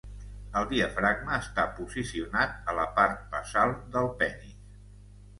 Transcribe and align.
El 0.59 0.63
diafragma 0.69 1.33
està 1.41 1.65
posicionat 1.79 2.71
a 2.73 2.75
la 2.79 2.85
part 2.95 3.19
basal 3.35 3.75
del 3.97 4.09
penis. 4.23 4.57